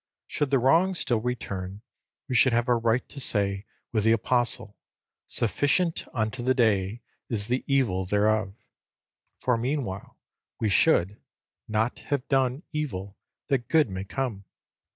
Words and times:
Should 0.25 0.49
the 0.49 0.57
wrong 0.57 0.95
still 0.95 1.19
return, 1.21 1.83
we 2.27 2.33
should 2.33 2.53
have 2.53 2.67
a 2.67 2.73
right 2.75 3.07
to 3.07 3.19
say 3.19 3.65
with 3.91 4.03
the 4.03 4.13
Apostle, 4.13 4.75
"Sufficient 5.27 6.07
unto 6.11 6.41
the 6.41 6.55
day 6.55 7.03
is 7.29 7.49
the 7.49 7.63
evil 7.67 8.05
thereof;" 8.07 8.55
for 9.37 9.57
meanwhile 9.59 10.17
we 10.59 10.69
should 10.69 11.21
"not 11.67 11.99
have 12.09 12.27
done 12.29 12.63
evil 12.71 13.15
that 13.49 13.67
good 13.69 13.91
may 13.91 14.03
come." 14.03 14.45